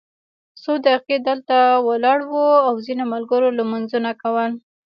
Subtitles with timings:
[0.61, 1.55] څو دقیقې دلته
[1.87, 4.51] ولاړ وو او ځینو ملګرو لمونځونه کول.